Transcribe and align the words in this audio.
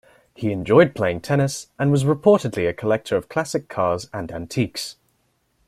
He 0.33 0.51
enjoyed 0.51 0.95
playing 0.95 1.21
tennis 1.21 1.67
and 1.77 1.91
was 1.91 2.05
reportedly 2.05 2.67
a 2.67 2.73
collector 2.73 3.17
of 3.17 3.29
classic 3.29 3.69
cars 3.69 4.09
and 4.11 4.31
antiques. 4.31 4.95